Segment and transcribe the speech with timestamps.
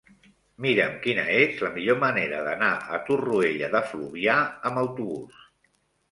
[0.65, 4.39] Mira'm quina és la millor manera d'anar a Torroella de Fluvià
[4.71, 5.45] amb autobús.